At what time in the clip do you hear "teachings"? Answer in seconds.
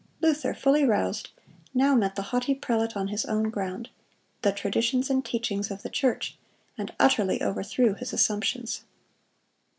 5.23-5.69